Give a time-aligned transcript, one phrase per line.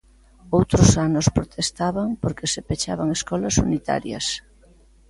[0.57, 4.25] Outros anos protestaban porque se pechaban escolas unitarias.